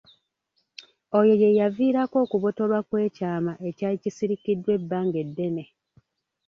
Oyo 1.19 1.33
ye 1.41 1.49
yaviirako 1.59 2.15
okubotolwa 2.25 2.79
kw’ekyama 2.87 3.53
ekyali 3.69 3.97
kisirikiddwa 4.03 4.71
ebbanga 4.77 5.17
eddene. 5.25 5.63